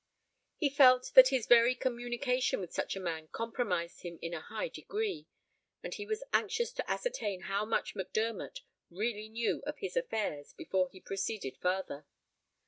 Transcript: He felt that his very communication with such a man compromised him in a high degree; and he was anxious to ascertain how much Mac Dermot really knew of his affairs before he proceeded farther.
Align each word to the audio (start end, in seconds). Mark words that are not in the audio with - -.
He 0.57 0.71
felt 0.71 1.11
that 1.13 1.27
his 1.27 1.45
very 1.45 1.75
communication 1.75 2.59
with 2.59 2.73
such 2.73 2.95
a 2.95 2.99
man 2.99 3.27
compromised 3.27 4.01
him 4.01 4.17
in 4.19 4.33
a 4.33 4.41
high 4.41 4.67
degree; 4.67 5.27
and 5.83 5.93
he 5.93 6.07
was 6.07 6.23
anxious 6.33 6.71
to 6.71 6.89
ascertain 6.89 7.41
how 7.41 7.65
much 7.65 7.93
Mac 7.95 8.11
Dermot 8.11 8.61
really 8.89 9.29
knew 9.29 9.61
of 9.67 9.77
his 9.77 9.95
affairs 9.95 10.53
before 10.53 10.89
he 10.89 10.99
proceeded 10.99 11.55
farther. 11.57 12.07